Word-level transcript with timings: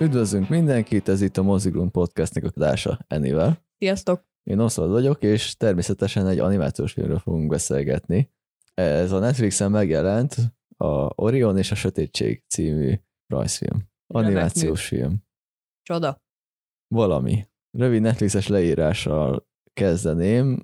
Üdvözlünk 0.00 0.48
mindenkit, 0.48 1.08
ez 1.08 1.20
itt 1.20 1.36
a 1.36 1.42
Mozigrund 1.42 1.90
Podcastnek 1.90 2.44
a 2.44 2.50
adása 2.54 2.98
Enivel. 3.08 3.64
Sziasztok! 3.78 4.24
Én 4.42 4.58
Oszald 4.58 4.90
vagyok, 4.90 5.22
és 5.22 5.56
természetesen 5.56 6.26
egy 6.26 6.38
animációs 6.38 6.92
filmről 6.92 7.18
fogunk 7.18 7.48
beszélgetni. 7.48 8.30
Ez 8.74 9.12
a 9.12 9.18
Netflixen 9.18 9.70
megjelent 9.70 10.36
a 10.76 11.22
Orion 11.22 11.58
és 11.58 11.70
a 11.70 11.74
Sötétség 11.74 12.44
című 12.48 12.94
rajzfilm. 13.26 13.88
Animációs 14.06 14.86
film. 14.86 15.24
Csoda. 15.82 16.22
Valami. 16.94 17.46
Rövid 17.70 18.00
Netflixes 18.00 18.46
leírással 18.46 19.48
kezdeném. 19.72 20.62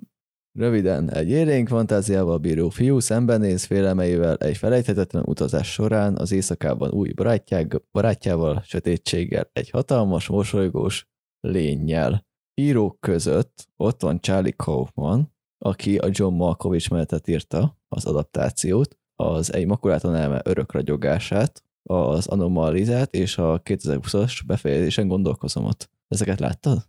Röviden, 0.57 1.11
egy 1.11 1.29
érénk 1.29 1.67
fantáziával 1.67 2.37
bíró 2.37 2.69
fiú 2.69 2.99
szembenéz 2.99 3.63
félelmeivel 3.63 4.35
egy 4.37 4.57
felejthetetlen 4.57 5.23
utazás 5.25 5.71
során 5.71 6.15
az 6.17 6.31
éjszakában 6.31 6.91
új 6.91 7.11
barátják, 7.11 7.81
barátjával, 7.91 8.61
sötétséggel, 8.65 9.49
egy 9.53 9.69
hatalmas, 9.69 10.27
mosolygós 10.27 11.07
lényjel. 11.39 12.25
Írók 12.53 12.99
között 12.99 13.67
ott 13.75 14.01
van 14.01 14.19
Charlie 14.19 14.53
Kaufman, 14.55 15.33
aki 15.57 15.97
a 15.97 16.07
John 16.11 16.35
Malkovich 16.35 16.91
mellett 16.91 17.27
írta 17.27 17.77
az 17.87 18.05
adaptációt, 18.05 18.97
az 19.15 19.53
Egy 19.53 19.65
makuláton 19.65 20.15
elme 20.15 20.41
örök 20.43 20.71
ragyogását, 20.71 21.63
az 21.83 22.27
Anomalizát 22.27 23.13
és 23.13 23.37
a 23.37 23.61
2020-as 23.61 24.41
befejezésen 24.45 25.07
gondolkozom 25.07 25.65
ott. 25.65 25.89
Ezeket 26.07 26.39
láttad? 26.39 26.87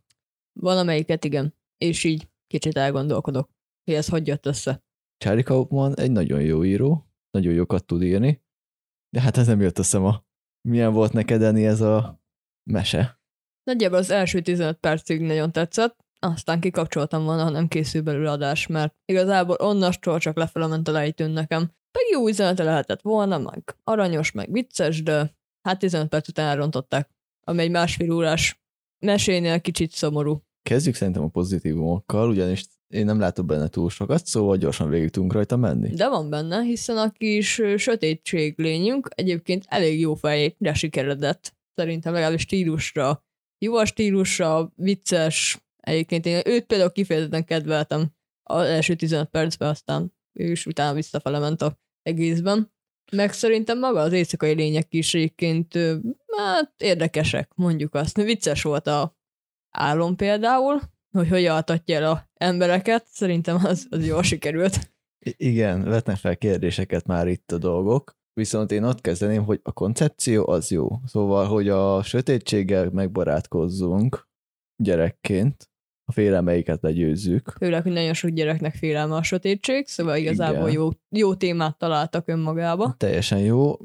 Valamelyiket 0.61 1.25
igen. 1.25 1.55
És 1.79 2.05
így 2.05 2.29
kicsit 2.47 2.77
elgondolkodok, 2.77 3.57
hogy 3.89 3.97
ez 3.97 4.09
hogy 4.09 4.27
jött 4.27 4.47
össze. 4.47 4.83
Charlie 5.25 5.43
Kaufman 5.43 5.99
egy 5.99 6.11
nagyon 6.11 6.41
jó 6.41 6.65
író, 6.65 7.11
nagyon 7.31 7.53
jókat 7.53 7.85
tud 7.85 8.03
írni, 8.03 8.43
de 9.11 9.21
hát 9.21 9.37
ez 9.37 9.47
nem 9.47 9.61
jött 9.61 9.79
össze 9.79 9.99
ma. 9.99 10.25
Milyen 10.69 10.93
volt 10.93 11.13
neked, 11.13 11.43
Eni, 11.43 11.67
ez 11.67 11.81
a 11.81 12.23
mese? 12.71 13.21
Nagyjából 13.63 13.99
az 13.99 14.11
első 14.11 14.41
15 14.41 14.79
percig 14.79 15.21
nagyon 15.21 15.53
tetszett, 15.53 15.97
aztán 16.19 16.61
kikapcsoltam 16.61 17.25
volna, 17.25 17.43
ha 17.43 17.51
nem 17.51 17.69
készül 17.69 18.03
belőle 18.03 18.31
adás, 18.31 18.67
mert 18.67 18.95
igazából 19.05 19.57
onnastól 19.57 20.19
csak 20.19 20.37
lefele 20.37 20.67
ment 20.67 20.89
a 20.89 20.93
lejtőn 20.93 21.31
nekem. 21.31 21.61
Meg 21.93 22.03
jó 22.13 22.29
üzenete 22.29 22.63
lehetett 22.63 23.03
volna, 23.03 23.39
meg 23.39 23.77
aranyos, 23.85 24.33
meg 24.33 24.53
vicces, 24.53 25.03
de 25.03 25.37
hát 25.63 25.79
15 25.79 26.09
perc 26.09 26.29
után 26.29 26.49
elrontották, 26.49 27.11
ami 27.47 27.63
egy 27.63 27.71
másfél 27.71 28.13
órás 28.13 28.63
mesénél 28.99 29.61
kicsit 29.61 29.91
szomorú. 29.91 30.43
Kezdjük 30.63 30.95
szerintem 30.95 31.23
a 31.23 31.29
pozitívumokkal, 31.29 32.29
ugyanis 32.29 32.67
én 32.89 33.05
nem 33.05 33.19
látok 33.19 33.47
benne 33.47 33.69
túl 33.69 33.91
sokat, 33.91 34.27
szóval 34.27 34.57
gyorsan 34.57 34.89
végig 34.89 35.11
tudunk 35.11 35.33
rajta 35.33 35.57
menni. 35.57 35.95
De 35.95 36.09
van 36.09 36.31
benne, 36.31 36.63
hiszen 36.63 36.97
a 36.97 37.11
kis 37.11 37.63
sötétség 37.77 38.59
lényünk 38.59 39.09
egyébként 39.15 39.65
elég 39.69 40.01
jó 40.01 40.15
fejére 40.15 40.75
sikeredett. 40.75 41.57
Szerintem 41.75 42.13
legalábbis 42.13 42.43
stílusra. 42.43 43.25
Jó 43.59 43.77
a 43.77 43.85
stílusra, 43.85 44.73
vicces. 44.77 45.59
Egyébként 45.77 46.27
én 46.27 46.43
őt 46.45 46.65
például 46.65 46.91
kifejezetten 46.91 47.45
kedveltem 47.45 48.11
az 48.43 48.67
első 48.67 48.95
15 48.95 49.29
percben, 49.29 49.69
aztán 49.69 50.13
ő 50.33 50.51
is 50.51 50.67
utána 50.67 50.95
visszafele 50.95 51.39
ment 51.39 51.63
a 51.63 51.79
egészben. 52.03 52.73
Meg 53.13 53.33
szerintem 53.33 53.79
maga 53.79 54.01
az 54.01 54.13
éjszakai 54.13 54.55
lények 54.55 54.95
is 54.95 55.15
egyébként 55.15 55.79
hát 56.37 56.73
érdekesek, 56.77 57.53
mondjuk 57.55 57.95
azt. 57.95 58.17
Vicces 58.17 58.63
volt 58.63 58.87
a 58.87 59.17
álom 59.71 60.17
például, 60.17 60.81
hogy 61.19 61.29
hogy 61.29 61.45
altatja 61.45 61.97
el 61.97 62.11
a 62.11 62.29
embereket, 62.35 63.07
szerintem 63.07 63.57
az, 63.65 63.87
az 63.91 64.07
jól 64.07 64.23
sikerült. 64.23 64.93
I- 65.27 65.35
igen, 65.37 65.83
vetnek 65.83 66.17
fel 66.17 66.37
kérdéseket 66.37 67.07
már 67.07 67.29
itt 67.29 67.53
a 67.53 67.59
dolgok, 67.59 68.17
viszont 68.33 68.73
én 68.73 68.85
ott 68.85 69.01
kezdeném, 69.01 69.45
hogy 69.45 69.61
a 69.63 69.73
koncepció 69.73 70.49
az 70.49 70.71
jó. 70.71 70.89
Szóval, 71.07 71.47
hogy 71.47 71.69
a 71.69 72.03
sötétséggel 72.03 72.91
megbarátkozzunk 72.91 74.29
gyerekként, 74.83 75.71
a 76.05 76.13
félelmeiket 76.13 76.83
legyőzzük. 76.83 77.55
Főleg, 77.59 77.83
hogy 77.83 77.93
nagyon 77.93 78.15
sok 78.15 78.31
gyereknek 78.31 78.75
félelme 78.75 79.15
a 79.15 79.23
sötétség, 79.23 79.87
szóval 79.87 80.17
igazából 80.17 80.69
Igen. 80.69 80.81
jó, 80.81 80.89
jó 81.09 81.35
témát 81.35 81.79
találtak 81.79 82.29
önmagába. 82.29 82.95
Teljesen 82.99 83.39
jó, 83.39 83.77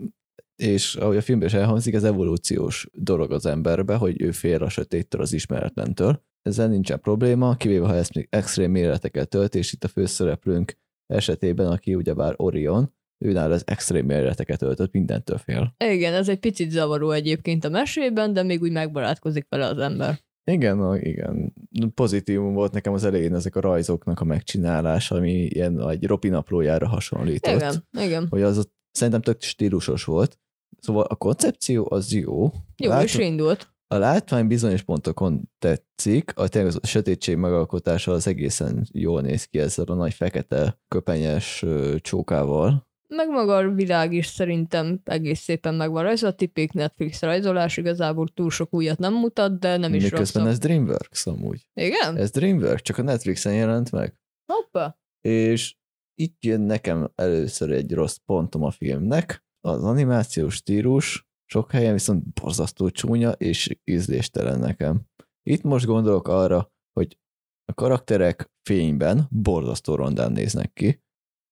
és 0.55 0.95
ahogy 0.95 1.17
a 1.17 1.21
filmben 1.21 1.47
is 1.47 1.53
elhangzik, 1.53 1.93
ez 1.93 2.03
evolúciós 2.03 2.87
dolog 2.93 3.31
az 3.31 3.45
emberbe, 3.45 3.95
hogy 3.95 4.21
ő 4.21 4.31
fél 4.31 4.63
a 4.63 4.69
sötéttől, 4.69 5.21
az 5.21 5.33
ismeretlentől. 5.33 6.23
Ezzel 6.43 6.67
nincsen 6.67 6.99
probléma, 6.99 7.55
kivéve 7.55 7.87
ha 7.87 7.95
ezt 7.95 8.13
még 8.13 8.27
extrém 8.29 8.71
méreteket 8.71 9.29
tölt, 9.29 9.55
és 9.55 9.73
itt 9.73 9.83
a 9.83 9.87
főszereplőnk 9.87 10.77
esetében, 11.05 11.67
aki 11.67 11.95
ugyebár 11.95 12.33
Orion, 12.37 12.93
őnál 13.25 13.53
ez 13.53 13.63
extrém 13.65 14.05
méreteket 14.05 14.61
öltött, 14.61 14.91
mindentől 14.91 15.37
fél. 15.37 15.75
Igen, 15.85 16.13
ez 16.13 16.29
egy 16.29 16.39
picit 16.39 16.71
zavaró 16.71 17.11
egyébként 17.11 17.65
a 17.65 17.69
mesében, 17.69 18.33
de 18.33 18.43
még 18.43 18.61
úgy 18.61 18.71
megbarátkozik 18.71 19.45
vele 19.49 19.65
az 19.65 19.77
ember. 19.77 20.19
Igen, 20.51 20.97
igen. 21.01 21.53
Pozitívum 21.93 22.53
volt 22.53 22.73
nekem 22.73 22.93
az 22.93 23.03
elején 23.03 23.35
ezek 23.35 23.55
a 23.55 23.59
rajzoknak 23.61 24.19
a 24.19 24.23
megcsinálása, 24.23 25.15
ami 25.15 25.31
ilyen 25.31 25.89
egy 25.89 26.05
ropi 26.05 26.29
naplójára 26.29 26.87
hasonlított. 26.87 27.55
Igen, 27.55 27.87
igen. 27.99 28.27
Hogy 28.29 28.41
az 28.41 28.57
ott 28.57 28.73
szerintem 28.91 29.21
tök 29.21 29.41
stílusos 29.41 30.03
volt. 30.03 30.39
Szóval 30.79 31.03
a 31.03 31.15
koncepció 31.15 31.87
az 31.89 32.13
jó. 32.13 32.51
Jó, 32.77 32.89
Látod- 32.89 33.05
és 33.07 33.17
indult. 33.17 33.72
A 33.93 33.97
látvány 33.97 34.47
bizonyos 34.47 34.81
pontokon 34.81 35.49
tetszik, 35.59 36.31
a 36.35 36.47
tényleg 36.47 36.73
a 36.81 36.87
sötétség 36.87 37.35
megalkotása 37.35 38.11
az 38.11 38.27
egészen 38.27 38.87
jól 38.91 39.21
néz 39.21 39.45
ki 39.45 39.59
ezzel 39.59 39.85
a 39.85 39.93
nagy 39.93 40.13
fekete 40.13 40.79
köpenyes 40.87 41.65
csókával. 41.97 42.87
Meg 43.07 43.29
maga 43.29 43.55
a 43.55 43.69
világ 43.71 44.13
is 44.13 44.25
szerintem 44.25 45.01
egész 45.03 45.39
szépen 45.39 45.73
megvan 45.73 46.03
rajzolva, 46.03 46.35
tipik 46.35 46.71
Netflix 46.71 47.21
rajzolás, 47.21 47.77
igazából 47.77 48.27
túl 48.33 48.49
sok 48.49 48.73
újat 48.73 48.97
nem 48.97 49.13
mutat, 49.13 49.59
de 49.59 49.77
nem 49.77 49.93
is 49.93 50.03
Miközben 50.03 50.43
rossz. 50.43 50.51
ez 50.51 50.59
Dreamworks 50.59 51.25
amúgy. 51.25 51.67
Igen? 51.73 52.17
Ez 52.17 52.31
Dreamworks, 52.31 52.81
csak 52.81 52.97
a 52.97 53.01
Netflixen 53.01 53.53
jelent 53.53 53.91
meg. 53.91 54.15
Hoppá. 54.53 54.97
És 55.21 55.75
itt 56.15 56.43
jön 56.43 56.61
nekem 56.61 57.11
először 57.15 57.71
egy 57.71 57.93
rossz 57.93 58.17
pontom 58.25 58.63
a 58.63 58.71
filmnek. 58.71 59.43
Az 59.61 59.83
animációs 59.83 60.55
stílus 60.55 61.27
sok 61.45 61.71
helyen 61.71 61.93
viszont 61.93 62.33
borzasztó 62.33 62.89
csúnya 62.89 63.31
és 63.31 63.77
ízléstelen 63.83 64.59
nekem. 64.59 65.01
Itt 65.49 65.61
most 65.61 65.85
gondolok 65.85 66.27
arra, 66.27 66.71
hogy 66.93 67.17
a 67.65 67.73
karakterek 67.73 68.51
fényben 68.69 69.27
borzasztó 69.29 69.95
rondán 69.95 70.31
néznek 70.31 70.73
ki. 70.73 71.01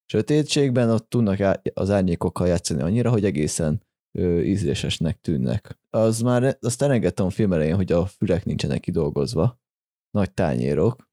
Sötétségben 0.06 0.90
ott 0.90 1.10
tudnak 1.10 1.60
az 1.74 1.90
árnyékokkal 1.90 2.48
játszani 2.48 2.82
annyira, 2.82 3.10
hogy 3.10 3.26
egészen 3.26 3.84
ö, 4.18 4.42
ízlésesnek 4.42 5.20
tűnnek. 5.22 5.80
Az 5.90 6.22
már, 6.22 6.58
azt 6.62 6.82
elengedtem 6.82 7.26
a 7.26 7.30
film 7.30 7.54
elején, 7.54 7.76
hogy 7.76 7.92
a 7.92 8.06
fülek 8.06 8.46
nincsenek 8.46 8.80
kidolgozva. 8.80 9.60
Nagy 10.10 10.34
tányérok. 10.34 11.10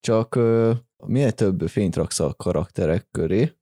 Csak 0.00 0.34
ö, 0.34 0.72
minél 1.06 1.32
több 1.32 1.68
fényt 1.68 1.96
raksz 1.96 2.20
a 2.20 2.34
karakterek 2.34 3.08
köré, 3.10 3.52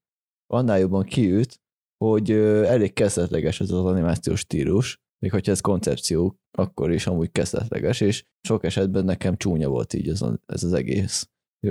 annál 0.46 0.78
jobban 0.78 1.04
kiüt, 1.04 1.60
hogy 2.04 2.30
elég 2.30 2.92
kezdetleges 2.92 3.60
ez 3.60 3.70
az 3.70 3.84
animációs 3.84 4.40
stílus, 4.40 5.00
még 5.18 5.30
hogyha 5.30 5.52
ez 5.52 5.60
koncepció, 5.60 6.38
akkor 6.58 6.92
is 6.92 7.06
amúgy 7.06 7.32
kezdetleges, 7.32 8.00
és 8.00 8.24
sok 8.40 8.64
esetben 8.64 9.04
nekem 9.04 9.36
csúnya 9.36 9.68
volt 9.68 9.92
így 9.92 10.08
ez, 10.08 10.22
a, 10.22 10.38
ez 10.46 10.64
az 10.64 10.72
egész. 10.72 11.28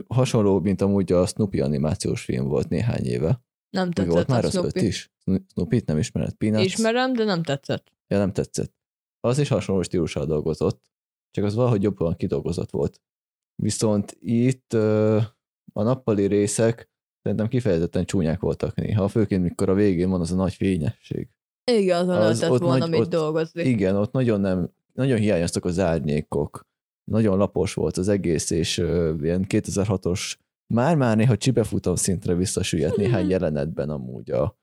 Hasonló, 0.08 0.60
mint 0.60 0.82
amúgy 0.82 1.12
a 1.12 1.26
Snoopy 1.26 1.60
animációs 1.60 2.24
film 2.24 2.48
volt 2.48 2.70
néhány 2.70 3.06
éve. 3.06 3.44
Nem 3.70 3.92
tetszett 3.92 4.14
volt 4.14 4.28
már 4.28 4.46
az 4.46 4.56
öt 4.56 4.70
Snoopy. 4.70 4.86
is. 4.86 5.14
Snoopy-t 5.48 5.86
nem 5.86 5.98
ismered, 5.98 6.34
Peanuts? 6.34 6.66
Ismerem, 6.66 7.14
de 7.14 7.24
nem 7.24 7.44
tetszett. 7.44 7.92
Ja, 8.08 8.18
nem 8.18 8.34
tetszett. 8.34 8.74
Az 9.20 9.38
is 9.38 9.48
hasonló 9.48 9.82
stílussal 9.82 10.26
dolgozott, 10.26 10.84
csak 11.32 11.46
az 11.46 11.56
valahogy 11.56 11.84
jobban 11.84 12.16
kidolgozott 12.16 12.70
volt. 12.70 13.02
Viszont 13.56 14.18
itt 14.20 14.74
a 15.74 15.84
nappali 15.84 16.26
részek 16.26 16.90
szerintem 17.26 17.48
kifejezetten 17.48 18.06
csúnyák 18.06 18.40
voltak 18.40 18.76
néha, 18.76 19.08
főként 19.08 19.44
mikor 19.44 19.70
a 19.70 19.74
végén 19.74 20.10
van 20.10 20.22
az 20.22 20.32
a 20.32 20.36
nagy 20.36 20.54
fényesség. 20.54 21.28
Igen, 21.72 21.98
azon 22.00 22.16
Az 22.16 22.22
lehetett 22.40 22.50
ott 22.50 22.62
volna 22.62 22.78
nagy- 22.78 22.90
mit 22.90 23.00
ott- 23.00 23.10
dolgozni. 23.10 23.64
Igen, 23.64 23.96
ott 23.96 24.12
nagyon 24.12 24.40
nem, 24.42 24.70
nagyon 24.94 25.18
hiányoztak 25.18 25.66
az 25.66 25.80
árnyékok. 25.80 26.68
Nagyon 27.12 27.38
lapos 27.38 27.74
volt 27.74 27.98
az 27.98 28.08
egész, 28.08 28.50
és 28.50 28.78
ö, 28.78 29.14
ilyen 29.22 29.46
2006-os, 29.48 30.36
már-már 30.74 31.18
néha 31.18 31.38
csibefutam 31.38 31.96
szintre 31.96 32.34
visszasüllyedt 32.36 32.96
néhány 32.98 33.30
jelenetben 33.30 33.90
amúgy 33.90 34.32
a 34.32 34.60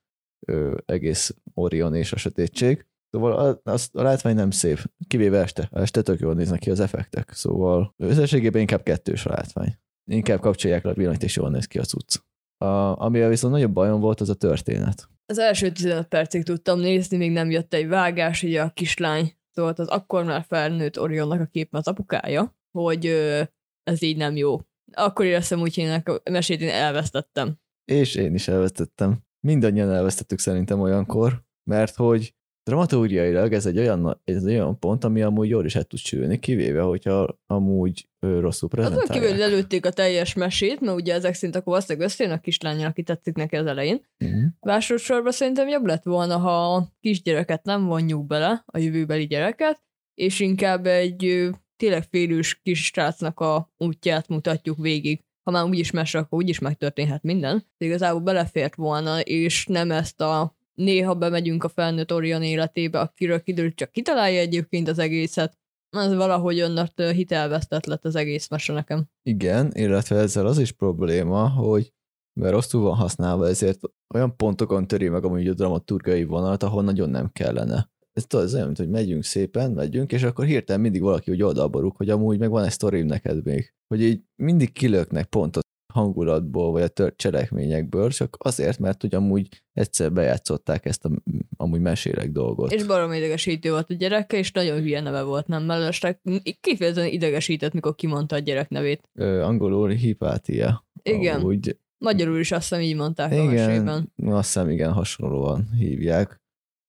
ö, 0.46 0.76
egész 0.86 1.34
Orion 1.54 1.94
és 1.94 2.12
a 2.12 2.16
sötétség. 2.16 2.86
Szóval 3.10 3.32
a, 3.32 3.60
az, 3.70 3.88
a 3.92 4.02
látvány 4.02 4.34
nem 4.34 4.50
szép, 4.50 4.78
kivéve 5.08 5.40
este. 5.40 5.68
Este 5.72 6.02
tök 6.02 6.20
jól 6.20 6.34
néznek 6.34 6.58
ki 6.60 6.70
az 6.70 6.80
effektek, 6.80 7.32
szóval 7.32 7.94
összességében 7.96 8.60
inkább 8.60 8.82
kettős 8.82 9.26
a 9.26 9.30
látvány. 9.30 9.76
Inkább 10.10 10.40
kapcsolják 10.40 10.84
le 10.84 10.90
a 10.90 10.94
villanyt, 10.94 11.22
és 11.22 11.36
jól 11.36 11.50
néz 11.50 11.66
ki 11.66 11.78
a 11.78 11.84
cucc. 11.84 12.16
A, 12.62 13.00
amivel 13.00 13.28
viszont 13.28 13.52
nagyobb 13.52 13.72
bajom 13.72 14.00
volt, 14.00 14.20
az 14.20 14.28
a 14.28 14.34
történet. 14.34 15.08
Az 15.26 15.38
első 15.38 15.70
15 15.70 16.06
percig 16.06 16.42
tudtam 16.42 16.78
nézni, 16.80 17.16
még 17.16 17.30
nem 17.32 17.50
jött 17.50 17.74
egy 17.74 17.88
vágás, 17.88 18.42
ugye 18.42 18.62
a 18.62 18.70
kislány 18.70 19.32
szólt 19.50 19.78
az 19.78 19.88
akkor 19.88 20.24
már 20.24 20.44
felnőtt 20.48 21.00
Orionnak 21.00 21.40
a 21.40 21.44
képen 21.44 21.80
az 21.80 21.88
apukája, 21.88 22.56
hogy 22.78 23.06
ö, 23.06 23.42
ez 23.82 24.02
így 24.02 24.16
nem 24.16 24.36
jó. 24.36 24.60
Akkor 24.92 25.24
éreztem 25.24 25.60
úgy, 25.60 25.74
hogy 25.74 25.84
ennek 25.84 26.08
a 26.08 26.30
mesét 26.30 26.60
én 26.60 26.68
elvesztettem. 26.68 27.56
És 27.84 28.14
én 28.14 28.34
is 28.34 28.48
elvesztettem. 28.48 29.18
Mindannyian 29.46 29.90
elvesztettük 29.90 30.38
szerintem 30.38 30.80
olyankor, 30.80 31.44
mert 31.70 31.94
hogy 31.94 32.34
dramaturgiailag 32.64 33.52
ez 33.52 33.66
egy 33.66 33.78
olyan, 33.78 34.20
ez 34.24 34.44
egy 34.44 34.54
olyan 34.54 34.78
pont, 34.78 35.04
ami 35.04 35.22
amúgy 35.22 35.48
jól 35.48 35.64
is 35.64 35.74
el 35.74 35.84
tud 35.84 35.98
sülni, 35.98 36.38
kivéve, 36.38 36.80
hogyha 36.80 37.38
amúgy 37.46 38.08
ö, 38.20 38.40
rosszul 38.40 38.68
Azon 38.72 38.90
kívül 38.90 39.08
prezentálják. 39.08 39.38
lelőtték 39.38 39.86
a 39.86 39.90
teljes 39.90 40.34
mesét, 40.34 40.80
mert 40.80 40.96
ugye 40.96 41.14
ezek 41.14 41.34
szerint 41.34 41.56
akkor 41.56 41.72
valószínűleg 41.72 42.08
összejön 42.08 42.32
a 42.32 42.40
kislányjal, 42.40 42.88
aki 42.88 43.02
tetszik 43.02 43.34
neki 43.34 43.56
az 43.56 43.66
elején. 43.66 44.04
Mhm. 44.18 44.44
Másodszorban 44.60 45.32
szerintem 45.32 45.68
jobb 45.68 45.86
lett 45.86 46.04
volna, 46.04 46.38
ha 46.38 46.74
a 46.74 46.88
kisgyereket 47.00 47.64
nem 47.64 47.84
vonjuk 47.86 48.26
bele, 48.26 48.62
a 48.66 48.78
jövőbeli 48.78 49.26
gyereket, 49.26 49.82
és 50.14 50.40
inkább 50.40 50.86
egy 50.86 51.50
tényleg 51.76 52.02
félős 52.02 52.60
kis 52.62 52.84
srácnak 52.84 53.40
a 53.40 53.72
útját 53.76 54.28
mutatjuk 54.28 54.78
végig. 54.78 55.24
Ha 55.42 55.50
már 55.50 55.64
úgyis 55.64 55.90
mese, 55.90 56.18
akkor 56.18 56.38
úgyis 56.38 56.58
megtörténhet 56.58 57.22
minden. 57.22 57.66
De 57.78 57.86
igazából 57.86 58.20
belefért 58.20 58.74
volna, 58.74 59.20
és 59.20 59.66
nem 59.66 59.90
ezt 59.90 60.20
a 60.20 60.56
néha 60.74 61.14
bemegyünk 61.14 61.64
a 61.64 61.68
felnőtt 61.68 62.12
Orion 62.12 62.42
életébe, 62.42 63.00
akiről 63.00 63.42
kiderül, 63.42 63.74
csak 63.74 63.90
kitalálja 63.90 64.40
egyébként 64.40 64.88
az 64.88 64.98
egészet. 64.98 65.58
Ez 65.90 66.14
valahogy 66.14 66.62
onnat 66.62 67.02
hitelvesztett 67.02 67.86
lett 67.86 68.04
az 68.04 68.16
egész 68.16 68.48
mese 68.48 68.72
nekem. 68.72 69.06
Igen, 69.22 69.70
illetve 69.74 70.16
ezzel 70.16 70.46
az 70.46 70.58
is 70.58 70.72
probléma, 70.72 71.48
hogy 71.48 71.92
mert 72.40 72.52
rosszul 72.52 72.82
van 72.82 72.94
használva, 72.94 73.48
ezért 73.48 73.80
olyan 74.14 74.36
pontokon 74.36 74.86
töri 74.86 75.08
meg 75.08 75.24
amúgy 75.24 75.48
a 75.48 75.54
dramaturgai 75.54 76.24
vonalat, 76.24 76.62
ahol 76.62 76.82
nagyon 76.82 77.10
nem 77.10 77.30
kellene. 77.32 77.90
Ez 78.12 78.26
tudod, 78.26 78.44
ez 78.44 78.54
olyan, 78.54 78.66
mint 78.66 78.78
hogy 78.78 78.88
megyünk 78.88 79.24
szépen, 79.24 79.70
megyünk, 79.70 80.12
és 80.12 80.22
akkor 80.22 80.44
hirtelen 80.44 80.80
mindig 80.80 81.02
valaki 81.02 81.30
úgy 81.30 81.42
oldalba 81.42 81.80
rúg, 81.80 81.96
hogy 81.96 82.10
amúgy 82.10 82.38
meg 82.38 82.50
van 82.50 82.64
egy 82.64 82.70
sztorim 82.70 83.06
neked 83.06 83.44
még. 83.44 83.74
Hogy 83.86 84.02
így 84.02 84.22
mindig 84.36 84.72
kilöknek 84.72 85.26
pontot 85.26 85.66
hangulatból, 85.92 86.70
vagy 86.70 86.82
a 86.82 86.88
tört 86.88 87.16
cselekményekből, 87.16 88.10
csak 88.10 88.36
azért, 88.38 88.78
mert 88.78 89.00
hogy 89.00 89.14
amúgy 89.14 89.48
egyszer 89.72 90.12
bejátszották 90.12 90.84
ezt 90.84 91.04
a 91.04 91.10
amúgy 91.56 91.80
mesélek 91.80 92.30
dolgot. 92.30 92.72
És 92.72 92.84
barom 92.84 93.12
idegesítő 93.12 93.70
volt 93.70 93.90
a 93.90 93.94
gyereke, 93.94 94.36
és 94.36 94.52
nagyon 94.52 94.80
hülye 94.80 95.00
neve 95.00 95.22
volt, 95.22 95.46
nem 95.46 95.62
mellesleg. 95.62 96.20
Kifejezetten 96.60 97.12
idegesített, 97.12 97.72
mikor 97.72 97.94
kimondta 97.94 98.36
a 98.36 98.38
gyerek 98.38 98.68
nevét. 98.68 99.08
Ö, 99.14 99.40
angolul 99.40 99.88
hipátia. 99.88 100.86
Igen. 101.02 101.40
Amúgy, 101.40 101.76
Magyarul 101.98 102.38
is 102.38 102.52
azt 102.52 102.68
hiszem 102.68 102.80
így 102.80 102.96
mondták 102.96 103.32
a 103.32 103.34
igen, 103.34 103.68
mesében. 103.68 104.12
azt 104.24 104.52
hiszem 104.52 104.70
igen 104.70 104.92
hasonlóan 104.92 105.68
hívják. 105.78 106.40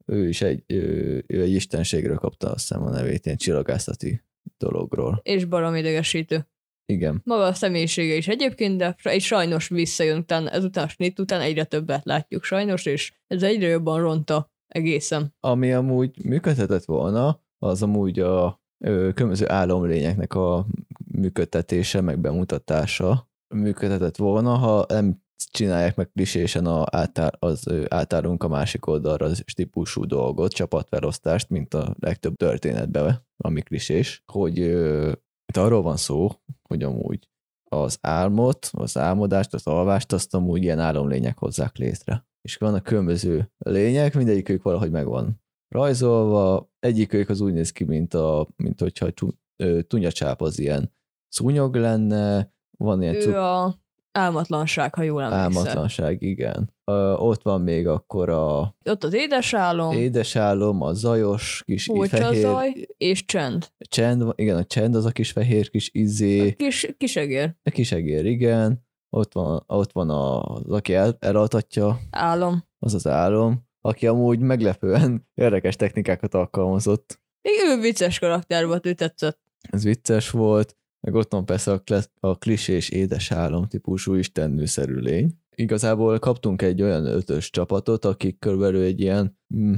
Ő 0.05 0.27
is 0.27 0.41
egy, 0.41 0.63
ő, 0.67 1.23
ő 1.27 1.41
egy 1.41 1.51
istenségről 1.51 2.17
kapta 2.17 2.51
azt 2.51 2.67
hiszem 2.67 2.83
a 2.83 2.89
nevét, 2.89 3.25
ilyen 3.25 3.37
csillagászati 3.37 4.21
dologról. 4.57 5.19
És 5.23 5.45
barom 5.45 5.75
idegesítő. 5.75 6.47
Igen. 6.85 7.21
Maga 7.23 7.43
a 7.43 7.53
személyisége 7.53 8.15
is 8.15 8.27
egyébként, 8.27 8.77
de 8.77 8.95
és 9.03 9.25
sajnos 9.25 9.67
visszajön, 9.67 10.17
utána, 10.17 10.49
ezután 10.49 10.83
a 10.83 10.87
snit 10.87 11.19
után 11.19 11.41
egyre 11.41 11.63
többet 11.63 12.05
látjuk 12.05 12.43
sajnos, 12.43 12.85
és 12.85 13.13
ez 13.27 13.43
egyre 13.43 13.67
jobban 13.67 14.01
ronta 14.01 14.51
egészen. 14.67 15.35
Ami 15.39 15.73
amúgy 15.73 16.25
működhetett 16.25 16.85
volna, 16.85 17.41
az 17.59 17.83
amúgy 17.83 18.19
a 18.19 18.61
ö, 18.85 19.09
különböző 19.13 19.49
álomlényeknek 19.49 20.33
a 20.33 20.65
működtetése, 21.11 22.01
meg 22.01 22.19
bemutatása 22.19 23.29
működhetett 23.55 24.17
volna, 24.17 24.55
ha 24.55 24.85
nem 24.87 25.21
csinálják 25.51 25.95
meg 25.95 26.09
klisésen 26.11 26.65
a 26.65 26.85
átár, 26.91 27.33
az 27.39 27.67
ö, 27.67 27.85
a 28.37 28.47
másik 28.47 28.85
oldalra 28.85 29.25
az 29.25 29.43
típusú 29.53 30.05
dolgot, 30.05 30.53
csapatfelosztást, 30.53 31.49
mint 31.49 31.73
a 31.73 31.95
legtöbb 31.99 32.35
történetben, 32.35 33.25
ami 33.37 33.61
klisés, 33.61 34.23
hogy 34.25 34.59
ö, 34.59 35.11
itt 35.53 35.63
arról 35.63 35.81
van 35.81 35.97
szó, 35.97 36.29
hogy 36.61 36.83
amúgy 36.83 37.29
az 37.69 37.97
álmot, 38.01 38.69
az 38.71 38.97
álmodást, 38.97 39.53
az 39.53 39.67
alvást, 39.67 40.13
azt 40.13 40.33
amúgy 40.33 40.63
ilyen 40.63 40.79
álomlények 40.79 41.37
hozzák 41.37 41.77
létre. 41.77 42.27
És 42.41 42.57
vannak 42.57 42.83
különböző 42.83 43.51
lények, 43.57 44.15
mindegyikük 44.15 44.63
valahogy 44.63 44.91
megvan 44.91 45.41
rajzolva, 45.67 46.69
egyikük 46.79 47.29
az 47.29 47.41
úgy 47.41 47.53
néz 47.53 47.71
ki, 47.71 47.83
mint, 47.83 48.13
a, 48.13 48.47
mint 48.55 48.79
hogyha 48.79 49.07
tunyacsáp 49.87 50.41
az 50.41 50.59
ilyen 50.59 50.93
szúnyog 51.27 51.75
lenne, 51.75 52.53
van 52.77 53.01
ilyen 53.01 53.15
Ő 53.15 53.21
cuk- 53.21 53.35
a 53.35 53.82
álmatlanság, 54.13 54.95
ha 54.95 55.01
jól 55.01 55.21
emlékszem. 55.21 55.51
álmatlanság, 55.57 56.21
igen. 56.21 56.73
Ö, 56.85 57.13
ott 57.13 57.41
van 57.41 57.61
még 57.61 57.87
akkor 57.87 58.29
a 58.29 58.75
Ott 58.89 59.03
az 59.03 59.13
édesálom, 59.13 59.91
édesálom, 59.91 60.81
a 60.81 60.93
zajos 60.93 61.63
kis 61.65 61.85
furcsa 61.85 62.17
fehér 62.17 62.41
zaj, 62.41 62.73
és 62.97 63.25
csend. 63.25 63.67
csend, 63.89 64.23
igen, 64.35 64.57
a 64.57 64.63
csend 64.63 64.95
az 64.95 65.05
a 65.05 65.11
kis 65.11 65.31
fehér 65.31 65.69
kis 65.69 65.89
izé, 65.93 66.51
Kis, 66.53 66.93
kisegér, 66.97 67.55
a 67.63 67.69
kis 67.69 67.91
egér, 67.91 68.25
igen. 68.25 68.85
Ott 69.09 69.33
van, 69.33 69.63
ott 69.67 69.91
van 69.91 70.09
az, 70.09 70.69
aki 70.69 70.93
el, 70.93 71.17
elaltatja, 71.19 71.99
álom. 72.09 72.63
az 72.79 72.93
az 72.93 73.07
álom, 73.07 73.67
aki 73.81 74.07
amúgy 74.07 74.39
meglepően 74.39 75.27
érdekes 75.33 75.75
technikákat 75.75 76.33
alkalmazott. 76.33 77.21
Még 77.41 77.53
ő 77.77 77.81
vicces 77.81 78.19
karakter 78.19 78.65
volt, 78.65 78.85
ő 78.85 78.93
tetszett. 78.93 79.39
Ez 79.71 79.83
vicces 79.83 80.29
volt, 80.29 80.77
meg 81.03 81.13
ott 81.13 81.31
van 81.31 81.45
persze 81.45 81.71
a, 81.71 81.81
a 82.19 82.37
klisés 82.37 82.89
édes 82.89 83.31
álom 83.31 83.67
típusú 83.67 84.13
istennőszerű 84.13 84.95
lény. 84.95 85.31
Igazából 85.55 86.19
kaptunk 86.19 86.61
egy 86.61 86.81
olyan 86.81 87.05
ötös 87.05 87.49
csapatot, 87.49 88.05
akik 88.05 88.39
körülbelül 88.39 88.81
egy 88.81 88.99
ilyen 88.99 89.37
mm, 89.55 89.73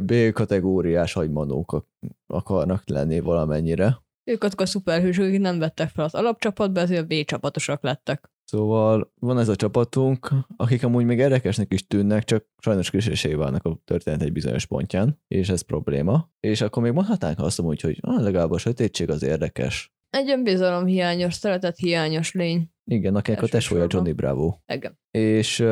B-kategóriás 0.00 1.12
hagymanók 1.12 1.72
ak- 1.72 1.88
akarnak 2.26 2.82
lenni 2.88 3.20
valamennyire. 3.20 3.98
Ők 4.24 4.44
azok 4.44 4.60
a 4.60 4.66
szuperhősök, 4.66 5.24
akik 5.24 5.40
nem 5.40 5.58
vettek 5.58 5.88
fel 5.88 6.04
az 6.04 6.14
alapcsapatba, 6.14 6.80
ezért 6.80 7.02
a 7.02 7.06
B 7.06 7.24
csapatosak 7.24 7.82
lettek. 7.82 8.30
Szóval 8.44 9.12
van 9.20 9.38
ez 9.38 9.48
a 9.48 9.56
csapatunk, 9.56 10.30
akik 10.56 10.84
amúgy 10.84 11.04
még 11.04 11.18
érdekesnek 11.18 11.72
is 11.72 11.86
tűnnek, 11.86 12.24
csak 12.24 12.46
sajnos 12.58 12.90
klisésé 12.90 13.34
válnak 13.34 13.64
a 13.64 13.80
történet 13.84 14.22
egy 14.22 14.32
bizonyos 14.32 14.66
pontján, 14.66 15.20
és 15.28 15.48
ez 15.48 15.60
probléma. 15.60 16.30
És 16.40 16.60
akkor 16.60 16.82
még 16.82 16.92
mondhatnánk 16.92 17.38
azt 17.38 17.58
amúgy, 17.58 17.80
hogy 17.80 17.98
ah, 18.00 18.22
legalább 18.22 18.50
a 18.50 18.58
sötétség 18.58 19.10
az 19.10 19.22
érdekes. 19.22 19.92
Egy 20.10 20.30
önbizalom 20.30 20.84
hiányos, 20.84 21.34
szeretet 21.34 21.76
hiányos 21.76 22.32
lény. 22.32 22.70
Igen, 22.84 23.14
akinek 23.14 23.42
a 23.42 23.46
tesója. 23.46 23.86
Johnny 23.88 24.12
Bravo. 24.12 24.56
Igen. 24.66 24.98
És 25.10 25.58
uh, 25.58 25.66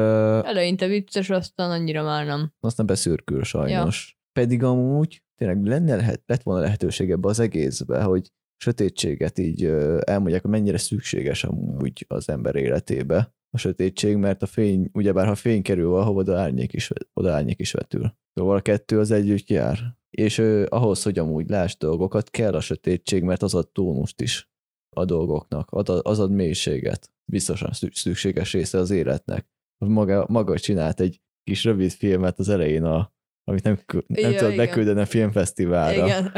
Eleinte 0.49 0.87
vicces, 0.87 1.31
aztán 1.31 1.71
annyira 1.71 2.03
már 2.03 2.27
nem. 2.27 2.53
aztán 2.61 2.87
beszürkül 2.87 3.43
sajnos. 3.43 4.17
Ja. 4.17 4.17
Pedig 4.33 4.63
amúgy 4.63 5.23
tényleg 5.35 5.65
lenne 5.65 5.97
lehet, 5.97 6.23
lett 6.27 6.43
volna 6.43 6.61
lehetőség 6.61 7.11
ebbe 7.11 7.29
az 7.29 7.41
egészbe, 7.41 8.03
hogy 8.03 8.29
sötétséget 8.57 9.39
így 9.39 9.65
ö, 9.65 10.01
elmondják, 10.07 10.43
hogy 10.43 10.51
mennyire 10.51 10.79
szükséges 10.79 11.45
amúgy 11.45 12.05
az 12.09 12.29
ember 12.29 12.55
életébe 12.55 13.35
a 13.51 13.59
sötétség, 13.59 14.17
mert 14.17 14.43
a 14.43 14.47
fény, 14.47 14.91
ugyebár 14.93 15.27
ha 15.27 15.35
fény 15.35 15.63
kerül 15.63 15.89
valahova, 15.89 16.21
oda 16.21 16.39
árnyék 16.39 16.73
is, 16.73 16.91
oda 17.13 17.33
árnyék 17.33 17.59
is 17.59 17.73
vetül. 17.73 18.17
Szóval 18.35 18.57
a 18.57 18.61
kettő 18.61 18.99
az 18.99 19.11
együtt 19.11 19.49
jár. 19.49 19.79
És 20.11 20.39
ö, 20.39 20.67
ahhoz, 20.69 21.03
hogy 21.03 21.19
amúgy 21.19 21.49
láss 21.49 21.77
dolgokat, 21.77 22.31
kell 22.31 22.55
a 22.55 22.61
sötétség, 22.61 23.23
mert 23.23 23.43
az 23.43 23.55
ad 23.55 23.69
tónust 23.73 24.21
is 24.21 24.51
a 24.97 25.05
dolgoknak, 25.05 25.71
ad, 25.71 25.89
az 25.89 26.19
ad 26.19 26.31
mélységet. 26.31 27.11
Biztosan 27.25 27.73
szü- 27.73 27.95
szükséges 27.95 28.53
része 28.53 28.79
az 28.79 28.91
életnek. 28.91 29.47
Maga, 29.79 30.27
maga 30.29 30.59
csinált 30.59 31.01
egy 31.01 31.21
kis 31.45 31.65
rövid 31.65 31.91
filmet 31.91 32.39
az 32.39 32.49
elején, 32.49 32.85
a, 32.85 33.13
amit 33.45 33.63
nem, 33.63 33.79
nem 34.07 34.31
Ja, 34.31 34.39
tudod 34.39 34.53
igen. 34.53 34.67
leküldeni 34.67 35.01
a 35.01 35.07
filmfesztiválra. 35.07 36.05
Igen. 36.07 36.33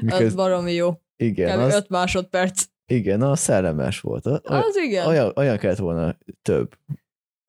Miköz, 0.00 0.20
az 0.26 0.34
baromi 0.34 0.72
jó. 0.72 1.00
igen, 1.16 1.58
Kb. 1.58 1.64
az, 1.64 1.74
5 1.74 1.88
másodperc. 1.88 2.64
igen, 2.86 3.22
az 3.22 3.38
szellemes 3.40 4.00
volt. 4.00 4.26
A- 4.26 4.40
a- 4.44 4.54
Az 4.64 4.76
igen. 4.76 5.06
Olyan, 5.06 5.32
olyan 5.36 5.58
kellett 5.58 5.78
volna 5.78 6.18
több. 6.42 6.74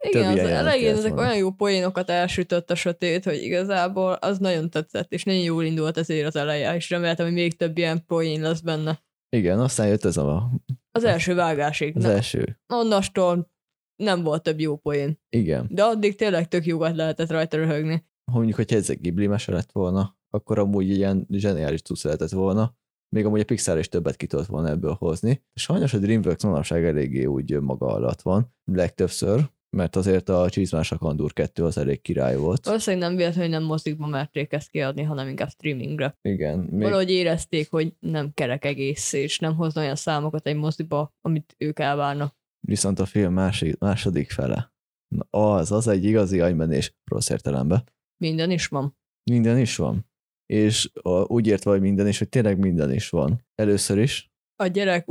Igen, 0.10 0.32
az 0.32 0.38
elején 0.40 0.96
ezek 0.96 1.12
volna. 1.12 1.28
olyan 1.28 1.38
jó 1.38 1.52
poénokat 1.52 2.10
elsütött 2.10 2.72
a 2.72 2.76
sötét, 2.76 3.24
hogy 3.24 3.42
igazából 3.44 4.12
az 4.14 4.38
nagyon 4.38 4.70
tetszett, 4.70 5.12
és 5.14 5.24
nagyon 5.24 5.42
jól 5.42 5.64
indult 5.64 5.98
ezért 5.98 6.28
az 6.28 6.36
eleje, 6.36 6.76
és 6.76 6.90
reméltem, 6.90 7.26
hogy 7.26 7.36
még 7.36 7.58
több 7.58 7.78
ilyen 7.78 8.06
poén 8.06 8.42
lesz 8.42 8.60
benne. 8.60 9.04
Igen, 9.30 9.60
aztán 9.60 9.88
jött 9.88 10.06
ez 10.06 10.18
a, 10.18 10.52
Az 10.92 11.04
első 11.04 11.36
vágásig. 11.36 11.96
az 11.96 12.04
Na, 12.04 12.10
első. 12.12 12.60
onnastól 12.74 13.52
nem 14.04 14.24
volt 14.24 14.44
több 14.44 14.60
jó 14.60 14.76
poén. 14.78 15.20
Igen. 15.30 15.68
De 15.70 15.84
addig 15.84 16.16
tényleg 16.16 16.48
tök 16.48 16.66
jókat 16.66 16.96
lehetett 16.96 17.30
rajta 17.32 17.58
röhögni. 17.58 18.06
Ha 18.32 18.38
mondjuk, 18.38 18.56
hogyha 18.56 18.76
ez 18.76 18.90
egy 18.90 19.00
Ghibli 19.02 19.28
mese 19.28 19.52
lett 19.52 19.72
volna, 19.72 20.18
akkor 20.30 20.60
amúgy 20.60 20.90
ilyen 20.90 21.28
zseniális 21.30 21.82
tudsz 21.82 22.04
lehetett 22.04 22.30
volna. 22.30 22.76
Még 23.16 23.26
amúgy 23.26 23.40
a 23.40 23.44
Pixar 23.46 23.78
is 23.78 23.90
többet 23.90 24.16
ki 24.16 24.26
tudott 24.28 24.46
volna 24.46 24.70
ebből 24.70 24.94
hozni. 25.00 25.44
Sajnos 25.54 25.94
a 25.94 25.98
DreamWorks 25.98 26.44
manapság 26.44 26.86
eléggé 26.86 27.26
úgy 27.26 27.60
maga 27.60 27.86
alatt 27.86 28.22
van, 28.22 28.56
legtöbbször, 28.72 29.50
mert 29.70 29.96
azért 29.96 30.30
a 30.30 30.50
Csizmás 30.50 30.92
a 30.92 30.98
Kandúr 30.98 31.34
2 31.34 31.64
az 31.64 31.78
elég 31.78 32.02
király 32.02 32.36
volt. 32.38 32.66
Valószínűleg 32.66 33.08
nem 33.08 33.18
véletlenül, 33.18 33.50
hogy 33.50 33.60
nem 33.60 33.68
mozikba 33.68 34.08
merték 34.08 34.54
ezt 34.54 34.70
kiadni, 34.70 35.04
hanem 35.04 35.28
inkább 35.28 35.50
streamingre. 35.50 36.18
Igen, 36.22 36.60
Még... 36.60 36.82
Valahogy 36.82 37.10
érezték, 37.12 37.70
hogy 37.72 37.94
nem 38.00 38.32
kerek 38.34 38.66
egész, 38.66 39.14
és 39.14 39.40
nem 39.40 39.56
hozna 39.56 39.82
olyan 39.82 39.96
számokat 39.96 40.48
egy 40.48 40.56
moziba, 40.56 41.14
amit 41.22 41.56
ők 41.58 41.80
elvárnak. 41.80 42.36
viszont 42.68 43.00
a 43.00 43.06
film 43.06 43.34
másik, 43.34 43.78
második 43.78 44.32
fele. 44.32 44.74
Na, 45.16 45.26
az, 45.30 45.72
az 45.72 45.88
egy 45.88 46.04
igazi 46.04 46.40
agymenés 46.40 46.96
rossz 47.12 47.30
értelemben. 47.30 47.84
Minden 48.24 48.52
is 48.52 48.68
van. 48.68 48.98
Minden 49.32 49.58
is 49.58 49.76
van. 49.76 50.06
És 50.46 50.90
a, 51.02 51.10
úgy 51.10 51.48
értve, 51.48 51.72
hogy 51.72 51.82
minden 51.82 52.08
is, 52.08 52.18
hogy 52.18 52.30
tényleg 52.30 52.58
minden 52.58 52.94
is 52.94 53.10
van. 53.10 53.46
Először 53.56 53.98
is, 53.98 54.32
A 54.64 54.68
gyerek 54.68 55.06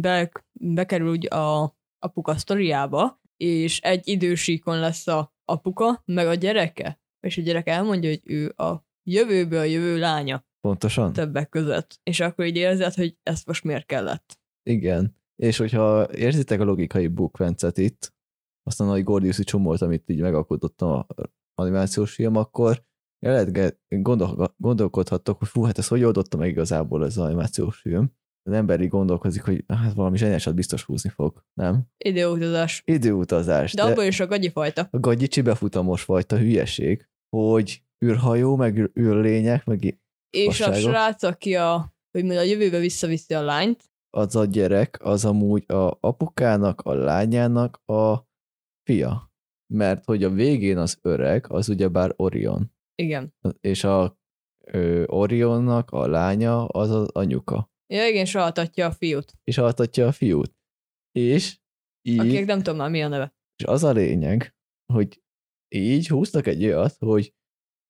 be, 0.00 0.30
bekerül 0.60 1.10
úgy 1.10 1.32
a 1.32 1.76
apuka 1.98 2.36
sztoriába, 2.36 3.20
és 3.38 3.80
egy 3.80 4.08
idősíkon 4.08 4.78
lesz 4.78 5.06
a 5.06 5.34
apuka, 5.44 6.02
meg 6.04 6.26
a 6.26 6.34
gyereke. 6.34 7.00
És 7.20 7.38
a 7.38 7.42
gyerek 7.42 7.68
elmondja, 7.68 8.10
hogy 8.10 8.20
ő 8.24 8.52
a 8.56 8.86
jövőből 9.02 9.64
jövő 9.64 9.98
lánya 9.98 10.46
Pontosan. 10.60 11.12
többek 11.12 11.48
között. 11.48 12.00
És 12.02 12.20
akkor 12.20 12.44
így 12.44 12.56
érzed, 12.56 12.94
hogy 12.94 13.16
ezt 13.22 13.46
most 13.46 13.64
miért 13.64 13.86
kellett. 13.86 14.38
Igen. 14.62 15.16
És 15.36 15.56
hogyha 15.56 16.14
érzitek 16.14 16.60
a 16.60 16.64
logikai 16.64 17.06
bukvencet 17.06 17.78
itt, 17.78 18.16
azt 18.62 18.80
a 18.80 19.02
Gordiuszi 19.02 19.44
csomót, 19.44 19.80
amit 19.80 20.10
így 20.10 20.20
megalkotott 20.20 20.82
a 20.82 21.06
animációs 21.54 22.14
film, 22.14 22.36
akkor 22.36 22.84
lehet 23.18 23.76
gondol, 23.88 24.54
gondolkodhattok, 24.56 25.38
hogy 25.38 25.48
fú, 25.48 25.62
hát 25.62 25.78
ez 25.78 25.88
hogy 25.88 26.02
oldotta 26.02 26.36
meg 26.36 26.48
igazából 26.48 27.04
ez 27.04 27.16
az 27.16 27.24
animációs 27.24 27.78
film. 27.78 28.12
Az 28.48 28.54
ember 28.54 28.80
így 28.80 28.88
gondolkozik, 28.88 29.42
hogy 29.42 29.64
hát 29.68 29.94
valami 29.94 30.16
zseniásat 30.16 30.54
biztos 30.54 30.84
húzni 30.84 31.10
fog, 31.10 31.44
nem? 31.54 31.82
Időutazás. 32.04 32.82
Időutazás. 32.84 33.72
De, 33.72 33.84
de 33.84 33.90
abból 33.90 34.04
is 34.04 34.20
a 34.20 34.26
gagyi 34.26 34.50
fajta. 34.50 34.88
A 34.90 34.98
gagyi 34.98 35.28
csibefutamos 35.28 36.02
fajta 36.02 36.38
hülyeség, 36.38 37.08
hogy 37.36 37.82
űrhajó, 38.04 38.56
meg 38.56 38.90
űrlények, 39.00 39.64
meg 39.64 39.98
És 40.30 40.60
a 40.60 40.74
srác, 40.74 41.22
aki 41.22 41.54
a, 41.54 41.94
hogy 42.10 42.30
a 42.30 42.42
jövőbe 42.42 42.78
visszaviszi 42.78 43.34
a 43.34 43.42
lányt, 43.42 43.90
az 44.10 44.36
a 44.36 44.44
gyerek, 44.44 44.98
az 45.02 45.24
amúgy 45.24 45.70
a 45.70 45.96
apukának, 46.00 46.80
a 46.80 46.94
lányának 46.94 47.82
a 47.86 48.26
fia. 48.82 49.32
Mert 49.74 50.04
hogy 50.04 50.24
a 50.24 50.30
végén 50.30 50.78
az 50.78 50.98
öreg, 51.02 51.46
az 51.48 51.68
ugyebár 51.68 52.12
Orion. 52.16 52.72
Igen. 52.94 53.34
És 53.60 53.84
a 53.84 54.18
ö, 54.64 55.04
Orionnak 55.06 55.90
a 55.90 56.06
lánya 56.06 56.66
az 56.66 56.90
az 56.90 57.08
anyuka. 57.12 57.70
Ja, 57.92 58.06
igen, 58.06 58.24
és 58.24 58.34
altatja 58.34 58.86
a 58.86 58.92
fiút. 58.92 59.32
És 59.44 59.58
altatja 59.58 60.06
a 60.06 60.12
fiút. 60.12 60.54
És 61.12 61.58
így... 62.08 62.18
Akinek 62.18 62.46
nem 62.46 62.58
tudom 62.58 62.76
már 62.76 62.90
mi 62.90 63.02
a 63.02 63.08
neve. 63.08 63.34
És 63.56 63.64
az 63.64 63.84
a 63.84 63.92
lényeg, 63.92 64.56
hogy 64.92 65.22
így 65.68 66.08
húztak 66.08 66.46
egy 66.46 66.64
olyat, 66.64 66.96
hogy 66.98 67.34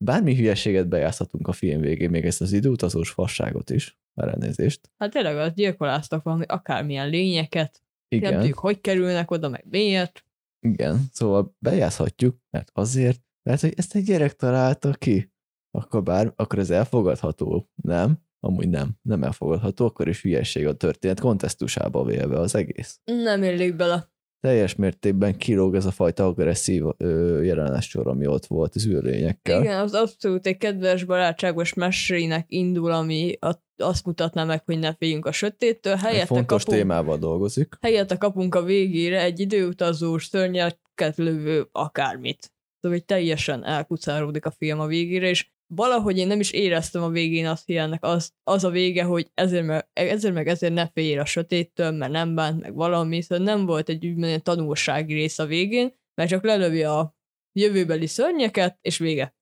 bármi 0.04 0.36
hülyeséget 0.36 0.88
bejátszhatunk 0.88 1.48
a 1.48 1.52
film 1.52 1.80
végén, 1.80 2.10
még 2.10 2.24
ezt 2.24 2.40
az 2.40 2.52
időutazós 2.52 3.10
fasságot 3.10 3.70
is, 3.70 3.98
már 4.14 4.28
elnézést. 4.28 4.90
Hát 4.96 5.10
tényleg 5.10 5.36
az 5.36 5.52
gyilkoláztak 5.54 6.22
valami 6.22 6.44
akármilyen 6.44 7.08
lényeket, 7.08 7.82
Igen. 8.08 8.30
nem 8.30 8.40
tudjuk, 8.40 8.58
hogy 8.58 8.80
kerülnek 8.80 9.30
oda, 9.30 9.48
meg 9.48 9.64
miért. 9.68 10.24
Igen, 10.66 11.00
szóval 11.12 11.56
bejátszhatjuk, 11.58 12.38
mert 12.50 12.70
azért, 12.72 13.20
mert 13.42 13.60
hogy 13.60 13.72
ezt 13.76 13.94
egy 13.94 14.04
gyerek 14.04 14.34
találta 14.36 14.92
ki, 14.92 15.32
akkor 15.70 16.02
bár, 16.02 16.32
akkor 16.36 16.58
ez 16.58 16.70
elfogadható, 16.70 17.70
nem? 17.74 18.26
Amúgy 18.40 18.68
nem, 18.68 18.90
nem 19.02 19.22
elfogadható, 19.22 19.84
akkor 19.84 20.08
is 20.08 20.22
hülyeség 20.22 20.66
a 20.66 20.74
történet 20.74 21.20
kontextusába 21.20 22.04
vélve 22.04 22.38
az 22.38 22.54
egész. 22.54 23.00
Nem 23.04 23.42
illik 23.42 23.76
bele. 23.76 24.10
Teljes 24.40 24.74
mértékben 24.74 25.36
kilóg 25.36 25.74
ez 25.74 25.84
a 25.84 25.90
fajta 25.90 26.26
agresszív 26.26 26.82
ö, 26.96 27.42
jelenes 27.42 27.88
sor, 27.88 28.06
ami 28.06 28.26
ott 28.26 28.46
volt 28.46 28.74
az 28.74 28.86
űrlényekkel. 28.86 29.62
Igen, 29.62 29.80
az 29.80 29.94
abszolút 29.94 30.46
egy 30.46 30.56
kedves, 30.56 31.04
barátságos 31.04 31.74
mesének 31.74 32.44
indul, 32.48 32.92
ami 32.92 33.36
a, 33.40 33.54
azt 33.76 34.04
mutatná 34.04 34.44
meg, 34.44 34.62
hogy 34.64 34.78
ne 34.78 34.94
féljünk 34.94 35.26
a 35.26 35.32
sötéttől. 35.32 35.92
Egy 35.92 35.98
Helyette 35.98 36.26
fontos 36.26 36.62
kapunk, 36.62 36.80
témával 36.80 37.18
dolgozik. 37.18 37.74
helyette 37.80 38.16
kapunk 38.16 38.54
a 38.54 38.62
végére 38.62 39.22
egy 39.22 39.40
időutazós, 39.40 40.24
szörnyeket 40.24 41.16
lövő 41.16 41.68
akármit. 41.72 42.52
Szóval 42.80 42.98
teljesen 42.98 43.64
elkucáródik 43.64 44.46
a 44.46 44.50
film 44.50 44.80
a 44.80 44.86
végére, 44.86 45.28
és 45.28 45.50
valahogy 45.74 46.18
én 46.18 46.26
nem 46.26 46.40
is 46.40 46.50
éreztem 46.50 47.02
a 47.02 47.08
végén 47.08 47.46
azt, 47.46 47.66
hogy 47.66 47.76
ennek 47.76 48.04
az, 48.04 48.32
az 48.42 48.64
a 48.64 48.70
vége, 48.70 49.02
hogy 49.02 49.30
ezért 49.34 49.66
meg, 49.66 49.88
ezért 49.92 50.34
meg 50.34 50.48
ezért 50.48 50.72
ne 50.72 50.88
féljél 50.88 51.20
a 51.20 51.24
sötéttől, 51.24 51.90
mert 51.90 52.12
nem 52.12 52.34
bánt 52.34 52.60
meg 52.60 52.74
valami, 52.74 53.22
szóval 53.22 53.44
nem 53.44 53.66
volt 53.66 53.88
egy 53.88 54.06
úgymond 54.06 54.42
tanulsági 54.42 55.14
rész 55.14 55.38
a 55.38 55.46
végén, 55.46 55.94
mert 56.14 56.30
csak 56.30 56.44
lelövi 56.44 56.82
a 56.82 57.16
jövőbeli 57.52 58.06
szörnyeket, 58.06 58.78
és 58.80 58.98
vége. 58.98 59.36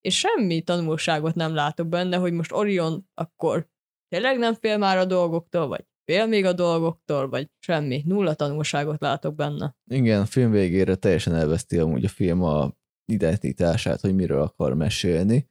És 0.00 0.18
semmi 0.18 0.62
tanulságot 0.62 1.34
nem 1.34 1.54
látok 1.54 1.88
benne, 1.88 2.16
hogy 2.16 2.32
most 2.32 2.52
Orion 2.52 3.08
akkor 3.14 3.68
tényleg 4.08 4.38
nem 4.38 4.54
fél 4.54 4.78
már 4.78 4.98
a 4.98 5.04
dolgoktól, 5.04 5.66
vagy 5.66 5.84
fél 6.04 6.26
még 6.26 6.44
a 6.44 6.52
dolgoktól, 6.52 7.28
vagy 7.28 7.50
semmi. 7.58 8.02
Nulla 8.04 8.34
tanulságot 8.34 9.00
látok 9.00 9.34
benne. 9.34 9.76
Igen, 9.90 10.20
a 10.20 10.26
film 10.26 10.50
végére 10.50 10.94
teljesen 10.94 11.34
elveszti 11.34 11.78
amúgy 11.78 12.04
a 12.04 12.08
film 12.08 12.42
a 12.42 12.72
identitását, 13.12 14.00
hogy 14.00 14.14
miről 14.14 14.42
akar 14.42 14.74
mesélni, 14.74 15.48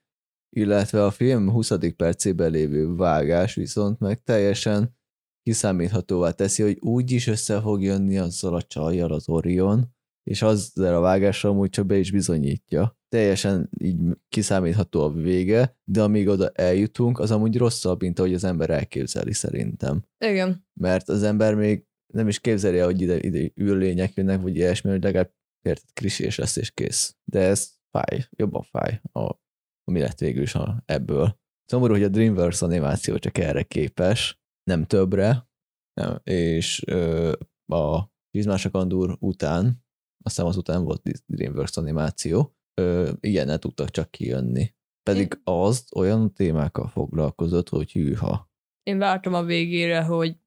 illetve 0.55 1.05
a 1.05 1.11
film 1.11 1.51
20. 1.51 1.71
percében 1.95 2.51
lévő 2.51 2.95
vágás 2.95 3.55
viszont 3.55 3.99
meg 3.99 4.23
teljesen 4.23 4.95
kiszámíthatóvá 5.43 6.31
teszi, 6.31 6.63
hogy 6.63 6.77
úgy 6.79 7.11
is 7.11 7.27
össze 7.27 7.61
fog 7.61 7.81
jönni 7.81 8.17
azzal 8.17 8.55
a 8.55 8.61
csajjal 8.61 9.11
az 9.11 9.29
Orion, 9.29 9.93
és 10.23 10.41
azzal 10.41 10.95
a 10.95 10.99
vágással 10.99 11.51
amúgy 11.51 11.69
csak 11.69 11.85
be 11.85 11.97
is 11.97 12.11
bizonyítja. 12.11 12.99
Teljesen 13.09 13.69
így 13.81 13.97
kiszámítható 14.29 15.01
a 15.01 15.11
vége, 15.11 15.77
de 15.83 16.01
amíg 16.01 16.27
oda 16.27 16.49
eljutunk, 16.49 17.19
az 17.19 17.31
amúgy 17.31 17.57
rosszabb, 17.57 18.01
mint 18.01 18.19
ahogy 18.19 18.33
az 18.33 18.43
ember 18.43 18.69
elképzeli 18.69 19.33
szerintem. 19.33 20.05
Igen. 20.25 20.65
Mert 20.73 21.09
az 21.09 21.23
ember 21.23 21.55
még 21.55 21.85
nem 22.13 22.27
is 22.27 22.39
képzeli, 22.39 22.77
hogy 22.77 23.01
ide, 23.01 23.19
ide 23.19 23.51
űrlények 23.61 24.13
jönnek, 24.13 24.41
vagy 24.41 24.55
ilyesmi, 24.55 24.89
hogy 24.89 25.03
legalább 25.03 25.33
érted, 25.61 25.89
krisés 25.93 26.37
lesz 26.37 26.55
és 26.55 26.71
kész. 26.71 27.15
De 27.23 27.39
ez 27.39 27.69
fáj, 27.91 28.27
jobban 28.29 28.61
fáj, 28.61 29.01
a, 29.11 29.43
ami 29.87 29.99
lett 29.99 30.19
végül 30.19 30.41
is 30.41 30.55
a, 30.55 30.83
ebből. 30.85 31.39
Szomorú, 31.65 31.93
hogy 31.93 32.03
a 32.03 32.07
DreamWorks 32.07 32.61
animáció 32.61 33.17
csak 33.17 33.37
erre 33.37 33.63
képes, 33.63 34.39
nem 34.63 34.85
többre, 34.85 35.49
nem, 35.93 36.19
és 36.23 36.83
ö, 36.87 37.33
a 37.65 38.13
Csizmás 38.31 38.65
a 38.65 38.69
Kandúr 38.69 39.17
után, 39.19 39.83
aztán 40.23 40.45
az 40.45 40.57
után 40.57 40.83
volt 40.83 41.01
DreamWorks 41.25 41.77
animáció, 41.77 42.55
ö, 42.81 43.11
ilyennel 43.19 43.59
tudtak 43.59 43.89
csak 43.89 44.11
kijönni. 44.11 44.73
Pedig 45.03 45.41
az 45.43 45.87
olyan 45.95 46.33
témákkal 46.33 46.87
foglalkozott, 46.87 47.69
hogy 47.69 47.91
hűha. 47.91 48.51
Én 48.83 48.97
vártam 48.97 49.33
a 49.33 49.43
végére, 49.43 50.03
hogy 50.03 50.37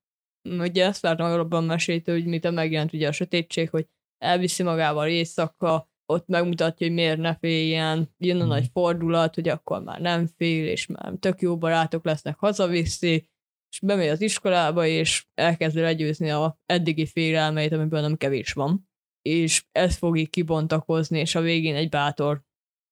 ugye 0.49 0.85
ezt 0.85 1.01
vártam 1.01 1.41
abban 1.41 1.65
mesélt, 1.65 2.07
hogy 2.07 2.27
mit 2.27 2.51
megjelent 2.51 2.93
ugye 2.93 3.09
a 3.09 3.13
sötétség, 3.13 3.71
hogy 3.71 3.89
elviszi 4.19 4.63
magával 4.63 5.09
éjszaka, 5.09 5.88
ott 6.13 6.27
megmutatja, 6.27 6.87
hogy 6.87 6.95
miért 6.97 7.19
ne 7.19 7.35
féljen, 7.37 8.15
jön 8.19 8.37
a 8.37 8.41
Mhm. 8.41 8.49
nagy 8.49 8.69
fordulat, 8.73 9.35
hogy 9.35 9.49
akkor 9.49 9.83
már 9.83 10.01
nem 10.01 10.27
fél, 10.37 10.67
és 10.67 10.87
már 10.87 11.13
tök 11.21 11.41
jó 11.41 11.59
barátok 11.59 12.05
lesznek, 12.05 12.37
hazaviszi, 12.39 13.29
és 13.71 13.81
bemegy 13.81 14.09
az 14.09 14.21
iskolába, 14.21 14.87
és 14.87 15.27
elkezd 15.35 15.77
legyőzni 15.77 16.31
a 16.31 16.59
eddigi 16.67 17.07
félelmeit, 17.07 17.73
amiből 17.73 18.01
nem 18.01 18.17
kevés 18.17 18.53
van. 18.53 18.89
És 19.23 19.65
ez 19.73 19.97
fog 19.97 20.19
így 20.19 20.31
kibontakozni, 20.31 21.19
és 21.19 21.35
a 21.35 21.41
végén 21.41 21.75
egy 21.75 21.89
bátor 21.89 22.43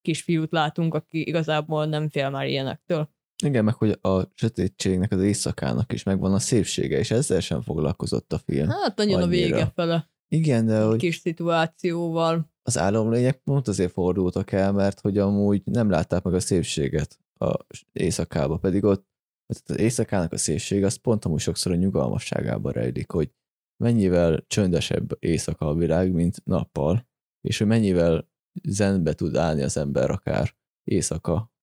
kisfiút 0.01 0.53
látunk, 0.53 0.95
aki 0.95 1.27
igazából 1.29 1.87
nem 1.87 2.09
fél 2.09 2.31
már 2.31 2.47
ilyenektől. 2.47 3.11
Igen, 3.45 3.65
meg 3.65 3.75
hogy 3.75 3.99
a 4.03 4.23
sötétségnek, 4.35 5.13
az 5.13 5.23
éjszakának 5.23 5.93
is 5.93 6.03
megvan 6.03 6.33
a 6.35 6.39
szépsége, 6.39 6.99
és 6.99 7.11
ezzel 7.11 7.41
sem 7.41 7.61
foglalkozott 7.63 8.33
a 8.33 8.39
film. 8.39 8.69
Hát 8.69 8.97
nagyon 8.97 9.21
a 9.21 9.25
Annyira. 9.25 9.47
vége 9.47 9.73
fele 9.75 10.11
Igen, 10.29 10.67
de 10.67 10.83
hogy 10.83 10.99
kis 10.99 11.17
szituációval. 11.17 12.51
az 12.63 12.79
álomlények 12.79 13.37
pont 13.37 13.69
azért 13.69 13.93
fordultak 13.93 14.53
el, 14.53 14.73
mert 14.73 15.01
hogy 15.01 15.19
amúgy 15.19 15.63
nem 15.65 15.91
látták 15.91 16.23
meg 16.23 16.35
a 16.35 16.41
szépséget 16.41 17.19
a 17.39 17.57
éjszakába, 17.93 18.57
pedig 18.57 18.85
ott 18.85 19.07
az 19.47 19.79
éjszakának 19.79 20.33
a 20.33 20.37
szépsége 20.37 20.87
az 20.87 20.95
pont 20.95 21.25
amúgy 21.25 21.41
sokszor 21.41 21.73
a 21.73 21.77
nyugalmasságában 21.77 22.73
rejlik, 22.73 23.11
hogy 23.11 23.31
mennyivel 23.77 24.45
csöndesebb 24.47 25.17
éjszaka 25.19 25.69
a 25.69 25.75
világ, 25.75 26.13
mint 26.13 26.45
nappal, 26.45 27.09
és 27.41 27.59
hogy 27.59 27.67
mennyivel 27.67 28.29
zenbe 28.69 29.13
tud 29.13 29.37
állni 29.37 29.63
az 29.63 29.77
ember 29.77 30.11
akár 30.11 30.55
éjszaka, 30.85 31.55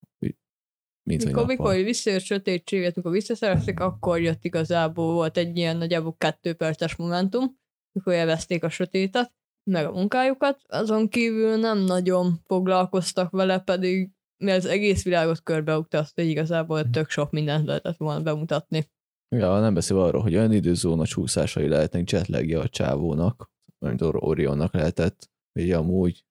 mint 1.08 1.24
Mikor, 1.24 1.46
mikor 1.46 1.74
visszajött 1.74 2.22
sötétséget, 2.22 2.96
mikor 2.96 3.12
visszaszerezték, 3.12 3.80
akkor 3.80 4.20
jött 4.20 4.44
igazából, 4.44 5.12
volt 5.12 5.36
egy 5.36 5.56
ilyen 5.56 5.76
nagyjából 5.76 6.14
kettő 6.18 6.54
perces 6.54 6.96
momentum, 6.96 7.58
mikor 7.94 8.12
elveszték 8.12 8.64
a 8.64 8.68
sötétet, 8.68 9.32
meg 9.70 9.86
a 9.86 9.92
munkájukat, 9.92 10.60
azon 10.68 11.08
kívül 11.08 11.56
nem 11.56 11.78
nagyon 11.78 12.40
foglalkoztak 12.44 13.30
vele, 13.30 13.58
pedig 13.58 14.10
mi 14.44 14.50
az 14.50 14.66
egész 14.66 15.04
világot 15.04 15.42
körbeutazta, 15.42 16.22
hogy 16.22 16.30
igazából 16.30 16.90
tök 16.90 17.10
sok 17.10 17.30
mindent 17.30 17.66
lehetett 17.66 17.96
volna 17.96 18.22
bemutatni. 18.22 18.90
Ja, 19.36 19.60
nem 19.60 19.74
beszél 19.74 19.98
arról, 19.98 20.22
hogy 20.22 20.34
olyan 20.34 20.52
időzóna 20.52 21.06
csúszásai 21.06 21.68
lehetnek 21.68 22.10
jetlagja 22.10 22.60
a 22.60 22.68
csávónak, 22.68 23.50
mint 23.78 24.02
Or- 24.02 24.22
Orionnak 24.22 24.74
lehetett, 24.74 25.30
hogy 25.52 25.70
amúgy 25.70 26.24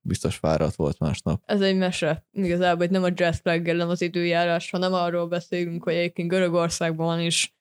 biztos 0.00 0.36
fáradt 0.36 0.74
volt 0.74 0.98
másnap. 0.98 1.42
Ez 1.46 1.60
egy 1.60 1.76
mese. 1.76 2.26
Igazából 2.30 2.84
itt 2.84 2.90
nem 2.90 3.02
a 3.02 3.10
jazz 3.14 3.38
flag 3.38 3.66
nem 3.66 3.88
az 3.88 4.02
időjárás, 4.02 4.70
hanem 4.70 4.92
arról 4.92 5.26
beszélünk, 5.26 5.84
hogy 5.84 5.94
egyébként 5.94 6.28
Görögországban 6.28 7.20
is 7.20 7.53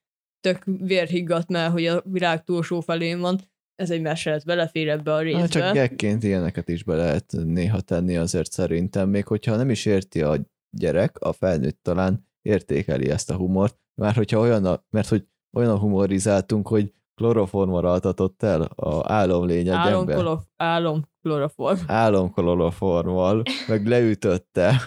tök 0.43 0.63
vérhiggadt, 0.65 1.50
mert 1.50 1.71
hogy 1.71 1.85
a 1.85 2.01
világ 2.05 2.43
túlsó 2.43 2.79
felén 2.79 3.19
van. 3.19 3.39
Ez 3.75 3.89
egy 3.89 4.01
mese, 4.01 4.31
ez 4.31 4.43
belefér 4.43 4.89
ebbe 4.89 5.13
a 5.13 5.19
részbe. 5.19 5.39
Hát 5.39 5.50
csak 5.50 5.73
gekként 5.73 6.23
ilyeneket 6.23 6.69
is 6.69 6.83
be 6.83 6.95
lehet 6.95 7.35
néha 7.43 7.81
tenni 7.81 8.17
azért 8.17 8.51
szerintem, 8.51 9.09
még 9.09 9.27
hogyha 9.27 9.55
nem 9.55 9.69
is 9.69 9.85
érti 9.85 10.21
a 10.21 10.35
gyerek, 10.77 11.19
a 11.19 11.31
felnőtt 11.31 11.79
talán 11.81 12.27
értékeli 12.41 13.09
ezt 13.09 13.29
a 13.29 13.35
humort, 13.35 13.77
már 14.01 14.15
hogyha 14.15 14.39
olyan 14.39 14.65
a, 14.65 14.83
mert 14.89 15.07
hogy 15.07 15.27
olyan 15.57 15.71
a 15.71 15.77
humorizáltunk, 15.77 16.67
hogy 16.67 16.93
kloroformmal 17.15 17.85
altatott 17.85 18.43
el 18.43 18.62
a 18.62 19.12
álomlény 19.12 19.67
egy 19.67 19.73
Álom, 19.73 20.00
ember. 20.00 20.15
kolof, 20.15 20.43
álom, 20.57 21.03
kloroform. 21.21 21.79
Álomkloroformmal, 21.88 23.43
meg 23.67 23.88
leütötte. 23.88 24.81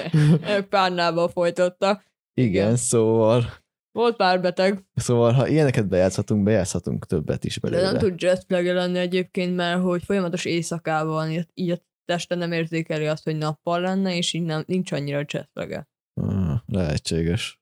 Párnába 0.70 1.28
folytatta. 1.28 2.02
Igen, 2.34 2.50
Igen. 2.50 2.76
szóval, 2.76 3.44
Volt 3.96 4.16
pár 4.16 4.40
beteg, 4.40 4.84
szóval 4.94 5.32
ha 5.32 5.48
ilyeneket 5.48 5.88
bejátszhatunk, 5.88 6.42
bejátszhatunk 6.42 7.06
többet 7.06 7.44
is 7.44 7.58
de 7.60 7.68
belőle. 7.70 7.90
nem 7.90 8.00
tud 8.00 8.20
jetlag 8.22 8.64
lenni 8.66 8.98
egyébként, 8.98 9.56
mert 9.56 9.82
hogy 9.82 10.02
folyamatos 10.04 10.44
éjszakában, 10.44 11.30
így- 11.54 11.70
a 11.70 11.78
teste 12.04 12.34
nem 12.34 12.52
érzékeli 12.52 13.06
azt, 13.06 13.24
hogy 13.24 13.36
nappal 13.36 13.80
lenne, 13.80 14.16
és 14.16 14.32
így 14.32 14.42
nem, 14.42 14.64
nincs 14.66 14.92
annyira 14.92 15.22
jetlage. 15.32 15.88
Ah, 16.20 16.58
lehetséges. 16.66 17.60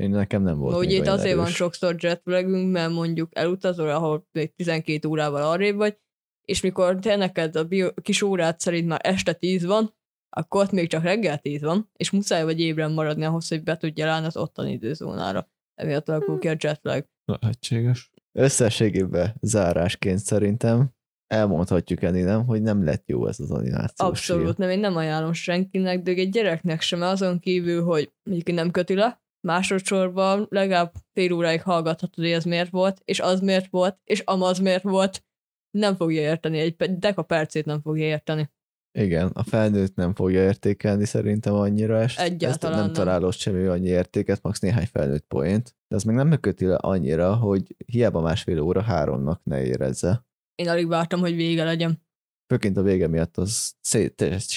Én 0.00 0.10
nekem 0.10 0.42
nem 0.42 0.58
volt 0.58 0.78
még 0.78 0.90
itt 0.90 1.06
azért 1.06 1.34
van 1.34 1.44
erős. 1.44 1.54
sokszor 1.56 1.96
jetlagünk, 1.98 2.72
mert 2.72 2.92
mondjuk 2.92 3.30
elutazol, 3.38 3.90
ahol 3.90 4.26
még 4.32 4.54
12 4.54 5.08
órával 5.08 5.42
arrébb 5.42 5.76
vagy, 5.76 5.98
és 6.44 6.60
mikor 6.60 6.98
te 6.98 7.16
neked 7.16 7.56
a 7.56 7.64
bio, 7.64 7.92
kis 7.94 8.22
órát 8.22 8.60
szerint 8.60 8.88
már 8.88 9.00
este 9.02 9.32
10 9.32 9.64
van, 9.64 9.94
akkor 10.36 10.62
ott 10.64 10.70
még 10.70 10.88
csak 10.88 11.02
reggel 11.02 11.38
10 11.38 11.62
van, 11.62 11.90
és 11.96 12.10
muszáj 12.10 12.44
vagy 12.44 12.60
ébren 12.60 12.92
maradni 12.92 13.24
ahhoz, 13.24 13.48
hogy 13.48 13.62
be 13.62 13.76
tudjál 13.76 14.08
állni 14.08 14.26
az 14.26 14.36
ottani 14.36 14.72
időzónára. 14.72 15.48
Emiatt 15.76 16.08
alakul 16.08 16.38
ki 16.38 16.48
a 16.48 16.56
jetlag. 16.58 17.06
Lehetséges. 17.24 18.10
Összességében 18.32 19.34
zárásként 19.40 20.18
szerintem 20.18 20.94
elmondhatjuk 21.26 22.02
enni, 22.02 22.22
nem, 22.22 22.46
hogy 22.46 22.62
nem 22.62 22.84
lett 22.84 23.08
jó 23.08 23.26
ez 23.26 23.40
az 23.40 23.50
animációs 23.50 24.08
Abszolút 24.08 24.56
nem, 24.56 24.70
én 24.70 24.78
nem 24.78 24.96
ajánlom 24.96 25.32
senkinek, 25.32 26.02
de 26.02 26.10
egy 26.10 26.30
gyereknek 26.30 26.80
sem, 26.80 27.02
azon 27.02 27.38
kívül, 27.38 27.84
hogy 27.84 28.12
mondjuk 28.22 28.56
nem 28.56 28.70
köti 28.70 28.94
le, 28.94 29.22
másodszorban 29.46 30.46
legalább 30.50 30.92
fél 31.12 31.32
óráig 31.32 31.62
hallgathatod, 31.62 32.24
hogy 32.24 32.32
ez 32.32 32.44
miért 32.44 32.70
volt, 32.70 33.00
és 33.04 33.20
az 33.20 33.40
miért 33.40 33.70
volt, 33.70 33.98
és 34.04 34.20
amaz 34.20 34.58
miért 34.58 34.82
volt, 34.82 35.24
nem 35.70 35.94
fogja 35.94 36.20
érteni, 36.20 36.58
egy 36.58 36.98
deka 36.98 37.22
percét 37.22 37.64
nem 37.64 37.80
fogja 37.80 38.04
érteni. 38.04 38.50
Igen, 38.98 39.30
a 39.34 39.42
felnőtt 39.42 39.94
nem 39.94 40.14
fogja 40.14 40.42
értékelni 40.42 41.04
szerintem 41.04 41.54
annyira 41.54 41.98
ezt. 41.98 42.18
Egyáltalán 42.18 42.50
ezt 42.50 42.62
nem, 42.62 42.84
nem. 42.84 42.92
találod 42.92 43.32
semmi 43.32 43.64
annyi 43.66 43.88
értéket, 43.88 44.42
max 44.42 44.60
néhány 44.60 44.86
felnőtt 44.86 45.24
poént, 45.26 45.76
de 45.88 45.96
az 45.96 46.02
meg 46.02 46.14
nem 46.14 46.40
köti 46.40 46.64
le 46.64 46.74
annyira, 46.74 47.34
hogy 47.34 47.76
hiába 47.86 48.20
másfél 48.20 48.60
óra 48.60 48.82
háromnak 48.82 49.40
ne 49.44 49.64
érezze. 49.64 50.26
Én 50.54 50.68
alig 50.68 50.88
vártam, 50.88 51.20
hogy 51.20 51.34
vége 51.34 51.64
legyen. 51.64 52.02
Főként 52.52 52.76
a 52.76 52.82
vége 52.82 53.08
miatt 53.08 53.36
az 53.36 53.74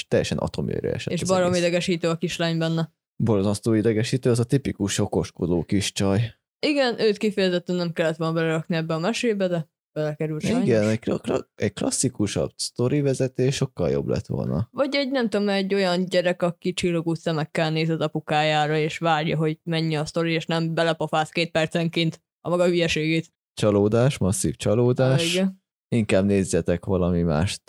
teljesen 0.07 0.37
atomérre 0.37 0.91
esett. 0.91 1.13
És 1.13 1.23
barom 1.23 1.53
idegesítő 1.53 2.09
a 2.09 2.17
kislány 2.17 2.57
benne. 2.57 2.93
Borzasztó 3.23 3.73
idegesítő, 3.73 4.29
az 4.29 4.39
a 4.39 4.43
tipikus 4.43 4.99
okoskodó 4.99 5.63
kis 5.63 5.91
csaj. 5.91 6.33
Igen, 6.59 6.99
őt 6.99 7.17
kifejezetten 7.17 7.75
nem 7.75 7.93
kellett 7.93 8.17
volna 8.17 8.33
belerakni 8.33 8.75
ebbe 8.75 8.93
a 8.93 8.99
mesébe, 8.99 9.47
de 9.47 9.69
belekerült 9.93 10.41
sajnos. 10.41 10.63
Igen, 10.63 10.87
egy, 10.87 11.11
egy 11.55 11.73
klasszikusabb 11.73 12.51
sztori 12.55 13.01
vezetés 13.01 13.55
sokkal 13.55 13.89
jobb 13.89 14.07
lett 14.07 14.25
volna. 14.25 14.67
Vagy 14.71 14.95
egy, 14.95 15.11
nem 15.11 15.29
tudom, 15.29 15.49
egy 15.49 15.73
olyan 15.73 16.05
gyerek, 16.05 16.41
aki 16.41 16.73
csillogó 16.73 17.13
szemekkel 17.13 17.71
néz 17.71 17.89
az 17.89 17.99
apukájára, 17.99 18.77
és 18.77 18.97
várja, 18.97 19.37
hogy 19.37 19.59
menj 19.63 19.95
a 19.95 20.05
sztori, 20.05 20.33
és 20.33 20.45
nem 20.45 20.73
belepofáz 20.73 21.29
két 21.29 21.51
percenként 21.51 22.21
a 22.41 22.49
maga 22.49 22.65
hülyeségét. 22.65 23.33
Csalódás, 23.53 24.17
masszív 24.17 24.55
csalódás. 24.55 25.21
Ah, 25.21 25.31
igen. 25.33 25.63
Inkább 25.95 26.25
nézzetek 26.25 26.85
valami 26.85 27.21
mást, 27.21 27.63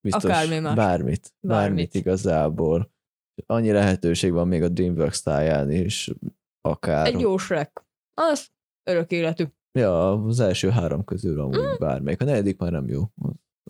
biztos 0.00 0.24
Akármi 0.24 0.58
mást. 0.58 0.76
bármit, 0.76 0.76
bármit, 0.76 1.32
Bármit. 1.40 1.94
igazából. 1.94 2.92
Annyi 3.46 3.70
lehetőség 3.70 4.32
van 4.32 4.48
még 4.48 4.62
a 4.62 4.68
DreamWorks 4.68 5.22
táján 5.22 5.70
is, 5.70 6.10
akár. 6.60 7.06
Egy 7.06 7.20
jó 7.20 7.36
Shrek. 7.36 7.86
Az 8.14 8.48
örök 8.90 9.10
életű. 9.10 9.44
Ja, 9.78 10.12
az 10.24 10.40
első 10.40 10.68
három 10.70 11.04
közül 11.04 11.40
amúgy 11.40 11.58
mm. 11.58 11.78
bármelyik. 11.78 12.20
A 12.20 12.24
negyedik 12.24 12.58
már 12.58 12.72
nem 12.72 12.88
jó. 12.88 13.02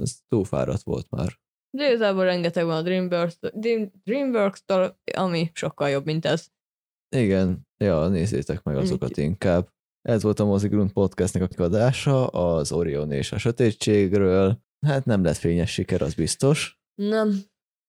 Az, 0.01 0.23
túl 0.29 0.44
fáradt 0.44 0.83
volt 0.83 1.11
már. 1.11 1.38
De 1.77 1.88
igazából 1.88 2.25
rengeteg 2.25 2.64
van 2.64 2.77
a 2.77 2.83
Dreamworks, 2.83 3.38
Dream, 3.53 3.90
Dreamworks-tól, 4.05 4.99
ami 5.16 5.51
sokkal 5.55 5.88
jobb, 5.88 6.05
mint 6.05 6.25
ez. 6.25 6.47
Igen, 7.16 7.66
ja, 7.77 8.09
nézzétek 8.09 8.62
meg 8.62 8.77
azokat 8.77 9.16
inkább. 9.16 9.68
Ez 10.03 10.23
volt 10.23 10.40
a 10.40 10.44
Mozigrund 10.44 10.92
Podcastnek 10.92 11.42
a 11.42 11.47
kiadása 11.47 12.27
az 12.27 12.73
Orion 12.73 13.12
és 13.12 13.33
a 13.33 13.38
sötétségről. 13.38 14.59
Hát 14.87 15.05
nem 15.05 15.25
lett 15.25 15.37
fényes 15.37 15.73
siker, 15.73 16.03
az 16.03 16.14
biztos. 16.14 16.81
Nem. 16.94 17.38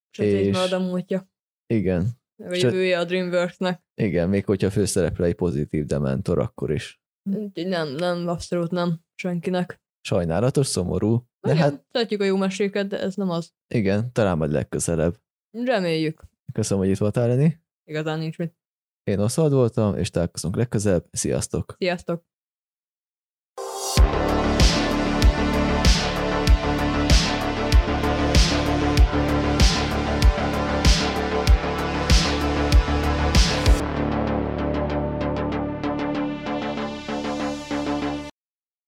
Sötét 0.10 0.46
És- 0.46 0.56
marad 0.56 0.72
a 0.72 0.80
múltja. 0.80 1.30
Igen, 1.74 2.08
A 2.44 2.54
Söt- 2.54 2.62
jövője 2.62 3.00
a 3.00 3.06
Dreamworksnek. 3.06 3.84
igen, 4.02 4.30
még 4.30 4.46
hogyha 4.46 4.68
a 4.68 4.72
főszereplő 4.72 5.26
egy 5.26 5.36
pozitív 5.36 5.86
dementor, 5.86 6.40
akkor 6.40 6.72
is. 6.72 7.02
Úgyhogy 7.24 7.68
Nem, 7.68 7.88
nem, 7.88 8.28
abszolút 8.28 8.72
nem 8.72 9.00
senkinek. 9.16 9.82
Sajnálatos, 10.02 10.68
szomorú, 10.68 11.26
de 11.42 11.52
Igen, 11.52 11.62
hát 11.64 11.86
szeretjük 11.92 12.22
a 12.22 12.24
jó 12.24 12.38
meséket, 12.38 12.88
de 12.88 13.00
ez 13.00 13.16
nem 13.16 13.30
az. 13.30 13.54
igen, 13.68 14.14
talán 14.14 14.38
majd 14.38 14.52
legközelebb. 14.52 15.18
Reméljük. 15.52 16.22
Köszönöm, 16.54 16.84
hogy 16.84 16.92
itt 16.92 16.98
voltál, 17.00 17.28
Leni. 17.28 17.62
Igazán 17.84 18.20
nincs 18.20 18.38
mit. 18.38 18.58
Én 19.04 19.20
Oszald 19.20 19.52
voltam, 19.52 19.98
és 19.98 20.10
találkozunk 20.10 20.56
legközelebb. 20.56 21.06
Sziasztok! 21.12 21.76
Sziasztok! 21.78 22.24